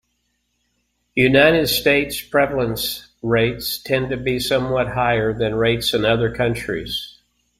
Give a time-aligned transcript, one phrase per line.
[1.13, 7.19] United States prevalence rates tend to be somewhat higher than rates in other countries.